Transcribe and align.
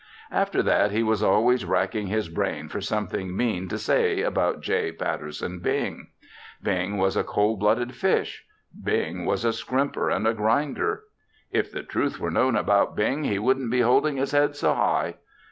After 0.31 0.63
that 0.63 0.89
he 0.89 1.03
was 1.03 1.21
always 1.21 1.63
racking 1.63 2.07
his 2.07 2.27
brain 2.27 2.69
for 2.69 2.81
something 2.81 3.37
mean 3.37 3.67
to 3.67 3.77
say 3.77 4.21
about 4.23 4.61
J. 4.61 4.91
Patterson 4.91 5.59
Bing. 5.59 6.07
Bing 6.63 6.97
was 6.97 7.15
a 7.15 7.23
cold 7.23 7.59
blooded 7.59 7.93
fish. 7.93 8.43
Bing 8.83 9.25
was 9.27 9.45
a 9.45 9.53
scrimper 9.53 10.09
and 10.09 10.25
a 10.25 10.33
grinder. 10.33 11.03
If 11.51 11.71
the 11.71 11.83
truth 11.83 12.19
were 12.19 12.31
known 12.31 12.55
about 12.55 12.95
Bing 12.95 13.25
he 13.25 13.37
wouldn't 13.37 13.69
be 13.69 13.81
holding 13.81 14.17
his 14.17 14.31
head 14.31 14.55
so 14.55 14.73
high. 14.73 15.17